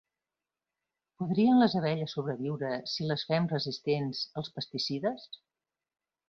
Podrien 1.21 1.59
les 1.63 1.75
abelles 1.81 2.15
sobreviure 2.17 2.71
si 2.95 3.11
les 3.11 3.27
fem 3.33 3.49
resistents 3.53 4.23
als 4.43 4.51
pesticides? 4.57 5.29